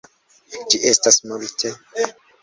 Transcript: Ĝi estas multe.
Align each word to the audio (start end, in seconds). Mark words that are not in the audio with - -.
Ĝi 0.71 0.79
estas 0.91 1.19
multe. 1.31 1.71